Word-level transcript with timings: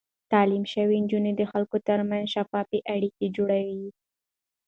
تعليم 0.31 0.63
شوې 0.73 0.97
نجونې 1.03 1.31
د 1.35 1.41
خلکو 1.51 1.75
ترمنځ 1.87 2.25
شفاف 2.35 2.69
اړيکې 2.93 3.27
جوړوي. 3.35 3.89